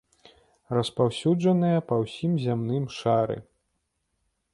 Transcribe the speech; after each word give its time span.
Распаўсюджаныя 0.75 1.83
па 1.91 1.95
ўсім 2.05 2.31
зямным 2.47 2.83
шары. 3.01 3.37